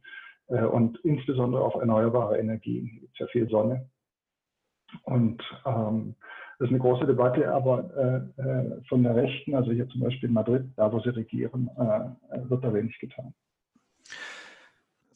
und 0.50 0.98
insbesondere 1.04 1.62
auf 1.62 1.74
erneuerbare 1.76 2.38
Energien. 2.38 2.90
Es 2.94 3.00
gibt 3.00 3.18
ja 3.18 3.26
viel 3.28 3.48
Sonne. 3.48 3.88
Und 5.04 5.42
ähm, 5.64 6.16
das 6.58 6.66
ist 6.66 6.70
eine 6.70 6.80
große 6.80 7.06
Debatte, 7.06 7.50
aber 7.50 8.28
von 8.88 9.02
der 9.02 9.16
Rechten, 9.16 9.54
also 9.54 9.72
hier 9.72 9.88
zum 9.88 10.02
Beispiel 10.02 10.28
in 10.28 10.34
Madrid, 10.34 10.64
da 10.76 10.92
wo 10.92 11.00
sie 11.00 11.08
regieren, 11.08 11.70
wird 12.48 12.62
da 12.62 12.74
wenig 12.74 12.98
getan 12.98 13.32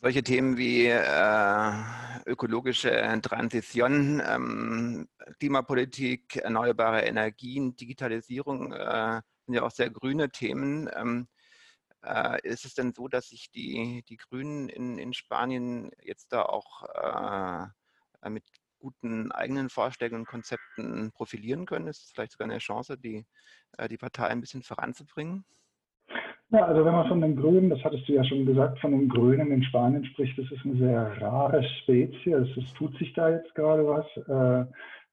solche 0.05 0.23
Themen 0.23 0.59
wie 0.59 0.85
äh, 0.85 1.73
ökologische 2.27 2.91
Transition, 3.23 4.21
ähm, 4.29 5.09
Klimapolitik, 5.39 6.37
erneuerbare 6.37 7.01
Energien, 7.07 7.75
Digitalisierung 7.75 8.75
äh, 8.75 9.23
sind 9.47 9.55
ja 9.55 9.63
auch 9.63 9.71
sehr 9.71 9.89
grüne 9.89 10.29
Themen. 10.29 10.91
Ähm, 10.95 11.27
äh, 11.27 11.44
ist 12.43 12.65
es 12.65 12.75
denn 12.75 12.93
so, 12.93 13.09
dass 13.09 13.29
sich 13.29 13.51
die, 13.51 14.05
die 14.09 14.17
Grünen 14.17 14.69
in, 14.69 14.99
in 14.99 15.13
Spanien 15.13 15.91
jetzt 16.03 16.33
da 16.33 16.43
auch 16.43 16.83
äh, 18.23 18.31
mit 18.31 18.45
guten 18.79 19.33
eigenen 19.33 19.71
Vorschlägen 19.71 20.17
und 20.17 20.27
Konzepten 20.27 21.11
profilieren 21.13 21.65
können? 21.65 21.89
Ist 21.89 22.05
es 22.05 22.13
vielleicht 22.13 22.33
sogar 22.33 22.49
eine 22.49 22.59
Chance, 22.59 22.99
die, 22.99 23.25
äh, 23.79 23.89
die 23.89 23.97
Partei 23.97 24.27
ein 24.27 24.41
bisschen 24.41 24.63
voranzubringen? 24.63 25.45
Ja, 26.51 26.67
also 26.67 26.85
wenn 26.85 26.93
man 26.93 27.09
von 27.09 27.21
den 27.21 27.35
Grünen, 27.35 27.71
das 27.71 27.83
hattest 27.83 28.07
du 28.07 28.13
ja 28.13 28.23
schon 28.23 28.45
gesagt, 28.45 28.79
von 28.79 28.93
den 28.93 29.09
Grünen 29.09 29.51
in 29.51 29.65
Spanien 29.65 30.05
spricht, 30.05 30.39
das 30.39 30.51
ist 30.53 30.65
eine 30.65 30.77
sehr 30.77 31.21
rare 31.23 31.65
Spezies. 31.81 32.57
Es 32.57 32.75
tut 32.75 32.97
sich 32.99 33.13
da 33.15 33.31
jetzt 33.31 33.55
gerade 33.55 33.87
was. 33.87 34.07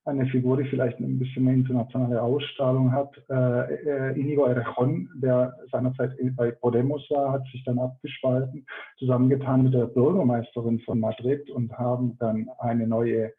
Eine 0.04 0.26
Figur, 0.28 0.58
die 0.58 0.68
vielleicht 0.68 1.00
ein 1.00 1.20
bisschen 1.20 1.48
eine 1.48 1.58
internationale 1.58 2.20
Ausstrahlung 2.22 2.92
hat. 2.92 3.12
Äh, 3.30 3.76
äh, 3.76 4.20
Inigo 4.20 4.48
Errejón, 4.48 5.08
der 5.22 5.54
seinerzeit 5.72 6.14
bei 6.36 6.50
Podemos 6.50 7.08
war, 7.12 7.34
hat 7.34 7.46
sich 7.52 7.64
dann 7.66 7.78
abgespalten, 7.78 8.66
zusammengetan 8.98 9.64
mit 9.64 9.76
der 9.76 9.86
Bürgermeisterin 9.86 10.80
von 10.80 11.00
Madrid 11.00 11.48
und 11.52 11.72
haben 11.78 12.18
dann 12.18 12.50
eine 12.58 12.88
neue 12.88 13.32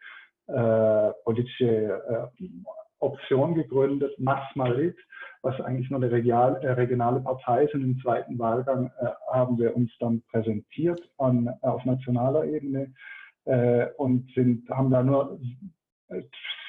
äh, 0.46 1.10
politische 1.24 2.30
äh, 2.38 2.46
Option 3.00 3.56
gegründet, 3.56 4.14
Mas 4.18 4.44
Madrid, 4.54 4.96
was 5.42 5.60
eigentlich 5.60 5.90
nur 5.90 6.00
eine 6.00 6.12
regional, 6.12 6.62
äh, 6.62 6.72
regionale 6.72 7.20
Partei 7.20 7.64
ist. 7.64 7.74
Und 7.74 7.82
im 7.82 7.98
zweiten 8.00 8.38
Wahlgang 8.38 8.92
äh, 9.00 9.06
haben 9.32 9.58
wir 9.58 9.74
uns 9.74 9.90
dann 9.98 10.22
präsentiert 10.30 11.00
an, 11.18 11.52
auf 11.62 11.84
nationaler 11.84 12.44
Ebene 12.44 12.94
äh, 13.46 13.86
und 13.96 14.30
sind, 14.34 14.68
haben 14.70 14.90
da 14.90 15.02
nur 15.02 15.40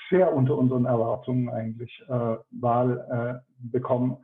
sehr 0.09 0.33
unter 0.33 0.57
unseren 0.57 0.85
Erwartungen 0.85 1.49
eigentlich 1.49 2.03
äh, 2.07 2.35
Wahl 2.51 3.41
äh, 3.41 3.67
bekommen. 3.71 4.17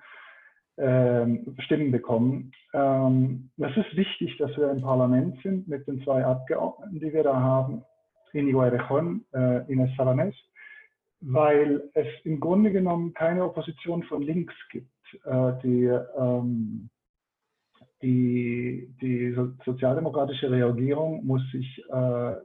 Ähm, 0.78 1.56
Stimmen 1.60 1.92
bekommen. 1.92 2.52
Ähm, 2.74 3.50
es 3.58 3.76
ist 3.76 3.98
wichtig, 3.98 4.38
dass 4.38 4.56
wir 4.56 4.72
im 4.72 4.82
Parlament 4.82 5.42
sind 5.44 5.68
mit 5.68 5.86
den 5.88 6.02
zwei 6.04 6.24
Abgeordneten, 6.24 7.00
die 7.00 7.14
wir 7.14 7.24
da 7.24 7.36
haben, 7.36 7.84
Inigo 8.32 8.62
Erejón, 8.62 9.26
Ines 9.68 9.90
Salanés 9.98 10.36
weil 11.22 11.90
es 11.94 12.08
im 12.24 12.40
Grunde 12.40 12.72
genommen 12.72 13.14
keine 13.14 13.44
Opposition 13.44 14.04
von 14.04 14.22
links 14.22 14.54
gibt. 14.72 14.88
Äh, 15.26 15.54
die, 15.64 15.86
ähm, 16.18 16.90
die, 18.02 18.94
die 19.02 19.36
sozialdemokratische 19.66 20.50
Regierung 20.50 21.26
muss 21.26 21.42
sich 21.52 21.84
äh, 21.90 21.94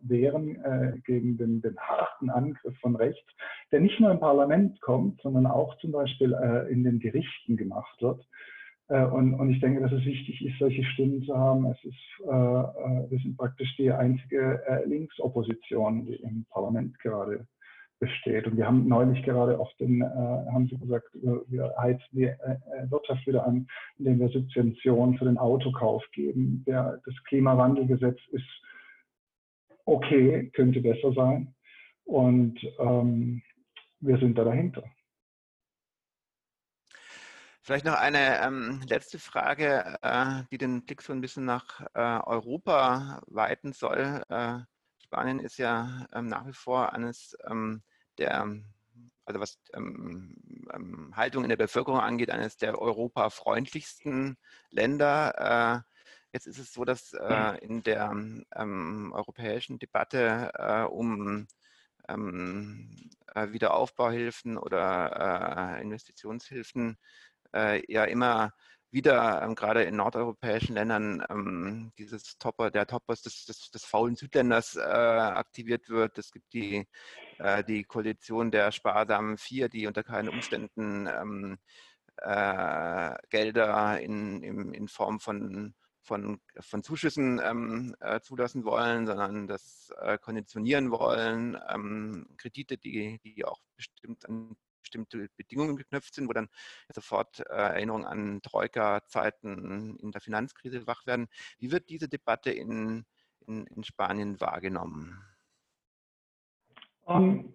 wehren 0.03 0.57
äh, 0.65 0.99
gegen 1.05 1.37
den, 1.37 1.63
den, 1.63 1.77
harten 1.79 2.31
Angriff 2.31 2.77
von 2.81 2.97
rechts, 2.97 3.31
der 3.71 3.81
nicht 3.81 4.01
nur 4.01 4.11
im 4.11 4.21
Parlament 4.21 4.81
kommt, 4.81 5.21
sondern 5.23 5.47
auch 5.47 5.77
zum 5.79 5.93
Beispiel 5.93 6.33
äh, 6.35 6.73
in 6.73 6.83
den 6.83 6.99
Gerichten 6.99 7.57
gemacht 7.57 8.03
wird. 8.03 8.27
Äh, 8.89 9.05
und, 9.05 9.35
und, 9.35 9.51
ich 9.51 9.61
denke, 9.61 9.81
dass 9.81 9.93
es 9.93 10.05
wichtig 10.05 10.45
ist, 10.45 10.59
solche 10.59 10.85
Stimmen 10.85 11.23
zu 11.23 11.37
haben. 11.37 11.67
Es 11.67 11.85
ist, 11.85 12.25
äh, 12.25 12.29
wir 12.29 13.19
sind 13.23 13.37
praktisch 13.37 13.77
die 13.77 13.93
einzige 13.93 14.61
Linksopposition, 14.87 16.07
die 16.07 16.17
im 16.17 16.47
Parlament 16.51 16.99
gerade 16.99 17.47
besteht. 18.05 18.47
Und 18.47 18.57
wir 18.57 18.67
haben 18.67 18.87
neulich 18.87 19.23
gerade 19.25 19.59
auf 19.59 19.73
den, 19.79 20.03
äh, 20.03 20.05
haben 20.05 20.69
Sie 20.69 20.79
gesagt, 20.79 21.09
wir 21.15 21.75
heizen 21.79 22.05
die 22.13 22.25
äh, 22.25 22.35
äh, 22.35 22.91
Wirtschaft 22.91 23.27
wieder 23.27 23.47
an, 23.47 23.67
indem 23.99 24.21
wir 24.21 24.29
Subventionen 24.29 25.17
für 25.19 25.25
den 25.25 25.39
Autokauf 25.39 26.05
geben. 26.13 26.65
Der, 26.67 27.01
das 27.05 27.15
Klimawandelgesetz 27.25 28.19
ist 28.33 28.63
okay, 29.87 30.51
könnte 30.55 30.81
besser 30.81 31.13
sein. 31.15 31.55
Und 32.05 32.59
ähm, 32.79 33.43
wir 34.01 34.19
sind 34.19 34.37
da 34.37 34.45
dahinter. 34.45 34.85
Vielleicht 37.63 37.87
noch 37.87 37.95
eine 37.95 38.43
ähm, 38.45 38.83
letzte 38.91 39.19
Frage, 39.19 39.97
äh, 40.03 40.43
die 40.51 40.59
den 40.59 40.85
Blick 40.85 41.01
so 41.01 41.15
ein 41.15 41.23
bisschen 41.23 41.47
nach 41.47 41.81
äh, 41.95 42.21
Europa 42.27 43.23
weiten 43.27 43.73
soll. 43.73 44.23
Äh, 44.29 44.59
Spanien 44.99 45.41
ist 45.41 45.57
ja 45.57 46.07
ähm, 46.13 46.27
nach 46.27 46.47
wie 46.47 46.53
vor 46.53 46.93
eines 46.93 47.35
ähm, 47.49 47.83
der, 48.19 48.49
also 49.25 49.41
was 49.41 49.59
ähm, 49.75 50.37
ähm, 50.73 51.13
Haltung 51.17 51.45
in 51.45 51.49
der 51.49 51.57
Bevölkerung 51.57 52.01
angeht, 52.01 52.31
eines 52.31 52.57
der 52.57 52.79
europafreundlichsten 52.79 54.37
Länder. 54.71 55.85
Äh, 55.85 55.93
jetzt 56.33 56.47
ist 56.47 56.59
es 56.59 56.73
so, 56.73 56.85
dass 56.85 57.13
äh, 57.13 57.59
in 57.65 57.83
der 57.83 58.11
ähm, 58.57 59.13
europäischen 59.15 59.79
Debatte 59.79 60.51
äh, 60.55 60.83
um 60.83 61.47
ähm, 62.09 63.11
äh, 63.35 63.49
Wiederaufbauhilfen 63.53 64.59
oder 64.59 65.77
äh, 65.79 65.83
Investitionshilfen 65.83 66.99
äh, 67.55 67.83
ja 67.93 68.05
immer 68.05 68.53
wieder 68.95 69.43
ähm, 69.43 69.57
gerade 69.57 69.83
in 69.83 69.97
nordeuropäischen 69.97 70.77
Ländern 70.77 71.25
ähm, 71.29 71.93
dieses 71.99 72.39
Topper, 72.39 72.71
der 72.71 72.87
Topper 72.87 73.15
des, 73.15 73.45
des, 73.45 73.71
des 73.71 73.85
faulen 73.85 74.15
Südländers 74.15 74.77
äh, 74.77 74.81
aktiviert 74.81 75.89
wird. 75.89 76.17
Es 76.17 76.31
gibt 76.31 76.53
die, 76.53 76.87
die 77.69 77.85
Koalition 77.85 78.51
der 78.51 78.73
sparsamen 78.73 79.39
Vier, 79.39 79.69
die 79.69 79.87
unter 79.87 80.03
keinen 80.03 80.29
Umständen 80.29 81.07
ähm, 81.07 81.59
äh, 82.19 83.15
Gelder 83.31 84.01
in, 84.01 84.43
in, 84.43 84.73
in 84.75 84.89
Form 84.89 85.21
von 85.21 85.75
von, 86.05 86.39
von 86.61 86.83
Zuschüssen 86.83 87.41
ähm, 87.43 87.97
äh, 88.01 88.21
zulassen 88.21 88.65
wollen, 88.65 89.07
sondern 89.07 89.47
das 89.47 89.91
äh, 90.01 90.19
konditionieren 90.19 90.91
wollen, 90.91 91.59
ähm, 91.69 92.27
Kredite, 92.37 92.77
die, 92.77 93.19
die 93.25 93.45
auch 93.45 93.61
bestimmt 93.77 94.29
an 94.29 94.55
bestimmte 94.83 95.29
Bedingungen 95.37 95.77
geknüpft 95.77 96.15
sind, 96.15 96.29
wo 96.29 96.35
dann 96.35 96.51
sofort 96.93 97.41
äh, 97.41 97.45
Erinnerungen 97.55 98.05
an 98.05 98.43
Troika-Zeiten 98.43 99.97
in 99.97 100.13
der 100.13 100.21
Finanzkrise 100.21 100.87
wach 100.87 101.07
werden. 101.07 101.27
Wie 101.59 101.73
wird 101.73 101.89
diese 101.89 102.07
Debatte 102.07 102.51
in, 102.51 103.07
in, 103.47 103.67
in 103.67 103.83
Spanien 103.83 104.41
wahrgenommen? 104.43 105.34
Um, 107.07 107.17
ähm, 107.17 107.55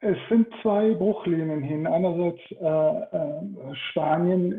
es 0.00 0.16
sind 0.28 0.46
zwei 0.62 0.94
Bruchlinien 0.94 1.60
hin. 1.60 1.86
Einerseits 1.86 2.40
äh, 2.52 2.64
äh, 2.64 3.74
Spanien 3.90 4.52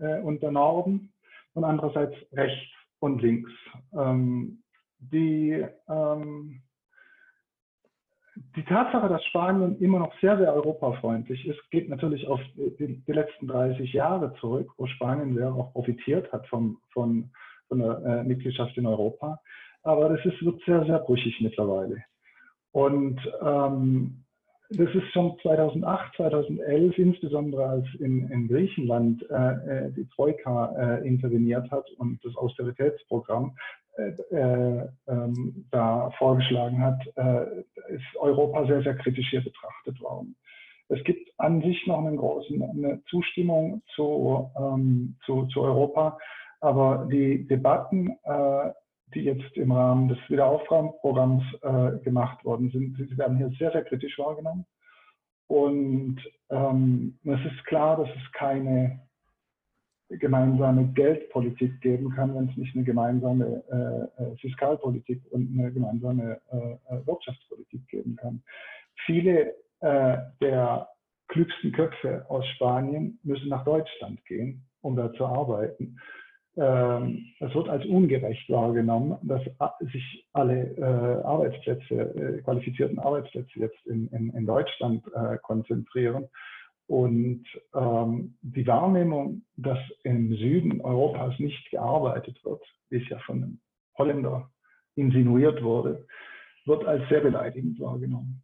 äh, 0.00 0.18
äh, 0.18 0.22
und 0.22 0.42
der 0.42 0.52
Norden 0.52 1.12
und 1.54 1.64
andererseits 1.64 2.14
rechts 2.32 2.72
und 3.00 3.20
links. 3.20 3.50
Ähm, 3.92 4.62
die 5.00 5.66
ähm, 5.88 6.62
die 8.54 8.64
Tatsache, 8.64 9.08
dass 9.08 9.24
Spanien 9.24 9.78
immer 9.80 9.98
noch 9.98 10.12
sehr, 10.20 10.36
sehr 10.36 10.52
europafreundlich 10.52 11.46
ist, 11.46 11.58
geht 11.70 11.88
natürlich 11.88 12.26
auf 12.28 12.40
die, 12.54 13.02
die 13.06 13.12
letzten 13.12 13.48
30 13.48 13.92
Jahre 13.92 14.34
zurück, 14.40 14.70
wo 14.76 14.86
Spanien 14.86 15.34
sehr 15.34 15.52
auch 15.52 15.72
profitiert 15.72 16.30
hat 16.32 16.46
vom, 16.48 16.78
von, 16.92 17.30
von 17.68 17.78
der 17.78 17.98
äh, 18.04 18.24
Mitgliedschaft 18.24 18.76
in 18.76 18.86
Europa. 18.86 19.40
Aber 19.82 20.10
das 20.10 20.24
ist, 20.26 20.44
wird 20.44 20.62
sehr, 20.64 20.84
sehr 20.84 20.98
brüchig 20.98 21.40
mittlerweile. 21.40 22.04
Und 22.76 23.18
ähm, 23.40 24.22
das 24.68 24.94
ist 24.94 25.10
schon 25.14 25.38
2008, 25.40 26.14
2011, 26.16 26.98
insbesondere 26.98 27.64
als 27.64 27.86
in, 28.00 28.30
in 28.30 28.48
Griechenland 28.48 29.24
äh, 29.30 29.86
äh, 29.86 29.92
die 29.92 30.06
Troika 30.14 30.74
äh, 30.76 31.08
interveniert 31.08 31.70
hat 31.70 31.90
und 31.92 32.22
das 32.22 32.36
Austeritätsprogramm, 32.36 33.56
äh, 33.96 34.88
ähm, 35.08 35.64
da 35.70 36.10
vorgeschlagen 36.18 36.82
hat, 36.82 37.00
äh, 37.16 37.60
ist 37.94 38.04
Europa 38.16 38.66
sehr, 38.66 38.82
sehr 38.82 38.96
kritisch 38.98 39.30
hier 39.30 39.42
betrachtet 39.42 39.98
worden. 40.02 40.36
Es 40.90 41.02
gibt 41.04 41.32
an 41.38 41.62
sich 41.62 41.86
noch 41.86 42.04
einen 42.04 42.18
großen, 42.18 42.62
eine 42.62 43.02
Zustimmung 43.08 43.80
zu, 43.94 44.50
ähm, 44.58 45.16
zu, 45.24 45.46
zu 45.46 45.62
Europa, 45.62 46.18
aber 46.60 47.08
die 47.10 47.46
Debatten, 47.46 48.18
äh, 48.24 48.70
die 49.14 49.20
jetzt 49.20 49.56
im 49.56 49.72
Rahmen 49.72 50.08
des 50.08 50.18
Wiederaufbauprogramms 50.28 51.44
äh, 51.62 52.04
gemacht 52.04 52.44
worden 52.44 52.70
sind, 52.70 52.96
sie 52.96 53.18
werden 53.18 53.36
hier 53.36 53.50
sehr, 53.58 53.70
sehr 53.72 53.84
kritisch 53.84 54.18
wahrgenommen. 54.18 54.66
Und 55.48 56.18
ähm, 56.50 57.18
es 57.24 57.52
ist 57.52 57.64
klar, 57.66 57.96
dass 57.96 58.08
es 58.08 58.32
keine 58.32 59.00
gemeinsame 60.08 60.86
Geldpolitik 60.94 61.80
geben 61.80 62.10
kann, 62.10 62.34
wenn 62.34 62.48
es 62.48 62.56
nicht 62.56 62.74
eine 62.74 62.84
gemeinsame 62.84 63.62
äh, 63.70 64.22
äh 64.22 64.36
Fiskalpolitik 64.36 65.22
und 65.30 65.58
eine 65.58 65.72
gemeinsame 65.72 66.40
äh, 66.52 66.94
äh, 66.94 67.06
Wirtschaftspolitik 67.06 67.86
geben 67.88 68.16
kann. 68.16 68.42
Viele 69.04 69.54
äh, 69.80 70.18
der 70.40 70.88
klügsten 71.28 71.72
Köpfe 71.72 72.24
aus 72.28 72.46
Spanien 72.54 73.18
müssen 73.24 73.48
nach 73.48 73.64
Deutschland 73.64 74.24
gehen, 74.26 74.64
um 74.80 74.94
da 74.94 75.12
zu 75.14 75.26
arbeiten. 75.26 75.98
Ähm, 76.56 77.26
es 77.40 77.54
wird 77.54 77.68
als 77.68 77.84
ungerecht 77.84 78.48
wahrgenommen, 78.48 79.18
dass 79.22 79.42
sich 79.92 80.26
alle 80.32 80.74
äh, 80.76 81.24
Arbeitsplätze, 81.24 82.40
qualifizierten 82.44 82.98
Arbeitsplätze 82.98 83.58
jetzt 83.58 83.86
in, 83.86 84.08
in, 84.08 84.30
in 84.30 84.46
Deutschland 84.46 85.04
konzentrieren 85.42 86.28
und 86.86 87.44
ähm, 87.74 88.36
die 88.42 88.66
Wahrnehmung, 88.66 89.42
dass 89.56 89.78
im 90.04 90.34
Süden 90.36 90.80
Europas 90.80 91.38
nicht 91.38 91.70
gearbeitet 91.70 92.42
wird, 92.44 92.62
wie 92.90 93.02
es 93.02 93.08
ja 93.08 93.18
von 93.20 93.42
einem 93.42 93.60
Holländer 93.98 94.50
insinuiert 94.94 95.62
wurde, 95.62 96.06
wird 96.64 96.84
als 96.84 97.08
sehr 97.08 97.20
beleidigend 97.20 97.80
wahrgenommen. 97.80 98.42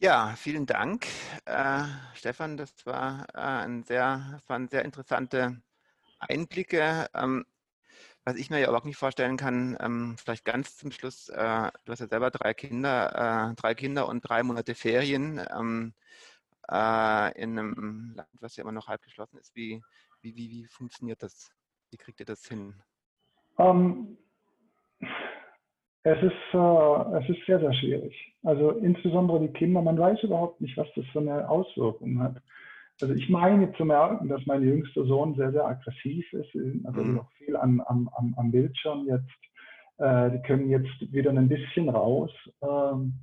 Ja, 0.00 0.34
vielen 0.36 0.64
Dank, 0.64 1.08
äh, 1.44 1.82
Stefan. 2.14 2.56
Das 2.56 2.86
war, 2.86 3.26
äh, 3.34 3.40
ein 3.40 3.82
sehr, 3.82 4.28
das 4.30 4.48
waren 4.48 4.68
sehr 4.68 4.84
interessante 4.84 5.60
Einblicke. 6.20 7.08
Ähm, 7.14 7.44
was 8.24 8.36
ich 8.36 8.48
mir 8.48 8.60
ja 8.60 8.70
auch 8.70 8.84
nicht 8.84 8.96
vorstellen 8.96 9.36
kann, 9.36 9.76
ähm, 9.80 10.16
vielleicht 10.16 10.44
ganz 10.44 10.76
zum 10.76 10.92
Schluss, 10.92 11.28
äh, 11.30 11.70
du 11.84 11.92
hast 11.92 11.98
ja 11.98 12.06
selber 12.06 12.30
drei 12.30 12.54
Kinder, 12.54 13.50
äh, 13.50 13.54
drei 13.56 13.74
Kinder 13.74 14.06
und 14.08 14.20
drei 14.20 14.44
Monate 14.44 14.76
Ferien 14.76 15.44
ähm, 15.50 15.94
äh, 16.70 17.42
in 17.42 17.58
einem 17.58 18.12
Land, 18.14 18.28
was 18.40 18.54
ja 18.54 18.62
immer 18.62 18.72
noch 18.72 18.86
halb 18.86 19.02
geschlossen 19.02 19.38
ist. 19.38 19.56
Wie, 19.56 19.82
wie, 20.22 20.36
wie, 20.36 20.48
wie 20.50 20.66
funktioniert 20.68 21.24
das? 21.24 21.50
Wie 21.90 21.96
kriegt 21.96 22.20
ihr 22.20 22.26
das 22.26 22.46
hin? 22.46 22.80
Um, 23.56 24.16
ähm, 25.00 25.08
es, 26.04 26.22
ist, 26.22 26.54
äh, 26.54 27.18
es 27.18 27.28
ist 27.28 27.46
sehr, 27.46 27.60
sehr 27.60 27.72
schwierig. 27.72 28.14
Also 28.42 28.70
insbesondere 28.70 29.40
die 29.40 29.52
Kinder, 29.52 29.82
man 29.82 29.98
weiß 29.98 30.22
überhaupt 30.22 30.60
nicht, 30.60 30.76
was 30.76 30.88
das 30.94 31.04
für 31.06 31.20
eine 31.20 31.48
Auswirkung 31.48 32.20
hat. 32.22 32.36
Also 33.00 33.14
ich 33.14 33.28
meine 33.28 33.72
zu 33.74 33.84
merken, 33.84 34.28
dass 34.28 34.44
mein 34.46 34.62
jüngster 34.62 35.04
Sohn 35.04 35.34
sehr, 35.36 35.52
sehr 35.52 35.66
aggressiv 35.66 36.32
ist. 36.32 36.54
Natürlich 36.54 37.08
mhm. 37.08 37.14
noch 37.14 37.30
viel 37.32 37.56
am, 37.56 37.80
am, 37.82 38.08
am, 38.16 38.34
am 38.36 38.50
Bildschirm 38.50 39.06
jetzt. 39.06 39.28
Äh, 39.98 40.30
die 40.32 40.42
können 40.42 40.70
jetzt 40.70 41.12
wieder 41.12 41.30
ein 41.30 41.48
bisschen 41.48 41.88
raus 41.88 42.30
ähm, 42.62 43.14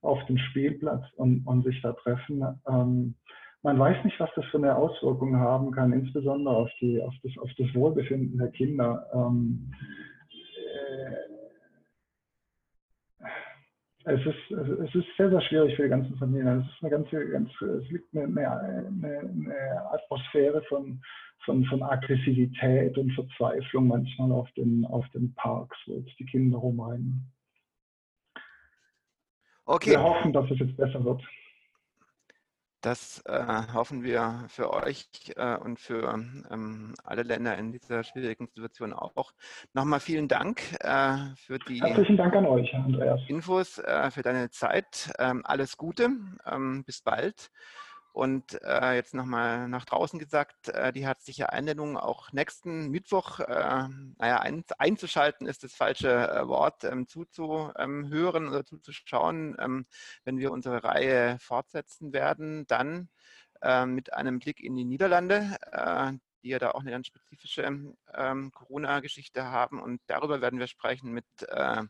auf 0.00 0.24
den 0.26 0.38
Spielplatz 0.38 1.04
und, 1.16 1.46
und 1.46 1.64
sich 1.64 1.80
da 1.82 1.92
treffen. 1.92 2.44
Ähm, 2.68 3.14
man 3.62 3.78
weiß 3.78 4.04
nicht, 4.04 4.18
was 4.18 4.30
das 4.34 4.44
für 4.46 4.58
eine 4.58 4.74
Auswirkung 4.74 5.36
haben 5.36 5.70
kann, 5.70 5.92
insbesondere 5.92 6.56
auf, 6.56 6.70
die, 6.80 7.00
auf, 7.00 7.14
das, 7.22 7.32
auf 7.38 7.50
das 7.56 7.72
Wohlbefinden 7.74 8.38
der 8.38 8.50
Kinder. 8.50 9.06
Ähm, 9.14 9.70
äh, 10.30 11.31
es 14.04 14.26
ist, 14.26 14.50
es 14.50 14.94
ist 14.94 15.06
sehr, 15.16 15.30
sehr 15.30 15.40
schwierig 15.42 15.76
für 15.76 15.84
die 15.84 15.88
ganzen 15.88 16.16
Familien. 16.16 16.60
Es 16.60 16.66
ist 16.66 16.82
eine 16.82 16.90
ganze, 16.90 17.28
ganz, 17.28 17.50
es 17.60 17.90
liegt 17.90 18.14
eine, 18.14 18.24
eine, 18.24 19.20
eine 19.20 19.90
Atmosphäre 19.92 20.62
von, 20.68 21.00
von, 21.44 21.64
von 21.66 21.82
Aggressivität 21.82 22.96
und 22.98 23.12
Verzweiflung 23.12 23.88
manchmal 23.88 24.32
auf 24.32 24.50
den, 24.52 24.84
auf 24.86 25.08
den 25.10 25.34
Parks, 25.34 25.76
wo 25.86 25.94
jetzt 25.94 26.18
die 26.18 26.26
Kinder 26.26 26.58
rumrennen. 26.58 27.30
Okay. 29.64 29.90
Wir 29.90 30.02
hoffen, 30.02 30.32
dass 30.32 30.50
es 30.50 30.58
jetzt 30.58 30.76
besser 30.76 31.04
wird. 31.04 31.22
Das 32.82 33.22
äh, 33.26 33.72
hoffen 33.72 34.02
wir 34.02 34.44
für 34.48 34.72
euch 34.72 35.06
äh, 35.36 35.56
und 35.56 35.78
für 35.78 36.14
ähm, 36.50 36.94
alle 37.04 37.22
Länder 37.22 37.56
in 37.56 37.70
dieser 37.70 38.02
schwierigen 38.02 38.48
Situation 38.48 38.92
auch. 38.92 39.32
Nochmal 39.72 40.00
vielen 40.00 40.26
Dank 40.26 40.60
äh, 40.80 41.16
für 41.36 41.60
die 41.60 41.80
Herzlichen 41.80 42.16
Dank 42.16 42.34
an 42.34 42.44
euch, 42.44 42.74
Andreas. 42.74 43.20
Infos, 43.28 43.78
äh, 43.78 44.10
für 44.10 44.22
deine 44.22 44.50
Zeit. 44.50 45.12
Ähm, 45.20 45.42
alles 45.44 45.76
Gute, 45.76 46.10
ähm, 46.44 46.82
bis 46.84 47.02
bald. 47.02 47.50
Und 48.12 48.60
äh, 48.62 48.94
jetzt 48.94 49.14
nochmal 49.14 49.68
nach 49.68 49.86
draußen 49.86 50.18
gesagt, 50.18 50.68
äh, 50.68 50.92
die 50.92 51.06
herzliche 51.06 51.50
Einladung 51.50 51.96
auch 51.96 52.30
nächsten 52.32 52.90
Mittwoch, 52.90 53.40
äh, 53.40 53.88
naja, 54.18 54.38
ein, 54.40 54.64
einzuschalten 54.76 55.46
ist 55.46 55.64
das 55.64 55.74
falsche 55.74 56.10
äh, 56.10 56.46
Wort, 56.46 56.84
ähm, 56.84 57.08
zuzuhören 57.08 58.48
oder 58.48 58.66
zuzuschauen, 58.66 59.56
ähm, 59.58 59.86
wenn 60.24 60.38
wir 60.38 60.52
unsere 60.52 60.84
Reihe 60.84 61.38
fortsetzen 61.40 62.12
werden, 62.12 62.66
dann 62.66 63.08
äh, 63.62 63.86
mit 63.86 64.12
einem 64.12 64.40
Blick 64.40 64.60
in 64.60 64.76
die 64.76 64.84
Niederlande, 64.84 65.56
äh, 65.72 66.12
die 66.42 66.50
ja 66.50 66.58
da 66.58 66.72
auch 66.72 66.80
eine 66.80 66.90
ganz 66.90 67.06
spezifische 67.06 67.62
ähm, 68.14 68.52
Corona-Geschichte 68.52 69.44
haben. 69.44 69.80
Und 69.80 70.02
darüber 70.06 70.42
werden 70.42 70.58
wir 70.58 70.66
sprechen 70.66 71.12
mit 71.12 71.24
äh, 71.48 71.82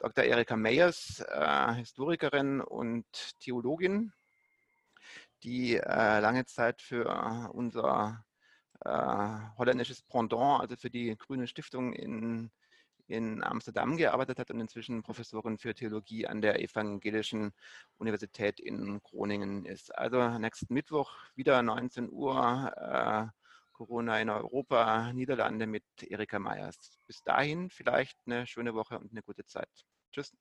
Dr. 0.00 0.24
Erika 0.24 0.56
Meyers, 0.56 1.24
äh, 1.28 1.74
Historikerin 1.74 2.60
und 2.60 3.06
Theologin 3.38 4.12
die 5.42 5.76
äh, 5.76 6.20
lange 6.20 6.44
Zeit 6.46 6.82
für 6.82 7.50
unser 7.52 8.24
äh, 8.84 9.38
holländisches 9.58 10.02
Pendant, 10.02 10.60
also 10.60 10.76
für 10.76 10.90
die 10.90 11.16
Grüne 11.16 11.46
Stiftung 11.46 11.92
in, 11.92 12.50
in 13.06 13.42
Amsterdam 13.42 13.96
gearbeitet 13.96 14.38
hat 14.38 14.50
und 14.50 14.60
inzwischen 14.60 15.02
Professorin 15.02 15.58
für 15.58 15.74
Theologie 15.74 16.26
an 16.26 16.40
der 16.40 16.60
Evangelischen 16.60 17.52
Universität 17.98 18.60
in 18.60 19.00
Groningen 19.02 19.64
ist. 19.64 19.96
Also 19.96 20.38
nächsten 20.38 20.72
Mittwoch 20.74 21.12
wieder 21.34 21.62
19 21.62 22.10
Uhr 22.10 22.72
äh, 22.76 23.26
Corona 23.72 24.20
in 24.20 24.30
Europa, 24.30 25.12
Niederlande 25.12 25.66
mit 25.66 25.84
Erika 26.02 26.38
Meyers. 26.38 26.98
Bis 27.06 27.22
dahin 27.22 27.70
vielleicht 27.70 28.16
eine 28.26 28.46
schöne 28.46 28.74
Woche 28.74 28.98
und 28.98 29.10
eine 29.12 29.22
gute 29.22 29.44
Zeit. 29.44 29.70
Tschüss. 30.12 30.32